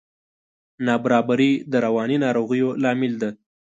نابرابري 0.85 1.51
د 1.71 1.73
رواني 1.85 2.17
ناروغیو 2.25 2.69
لامل 2.83 3.13
ده. 3.21 3.29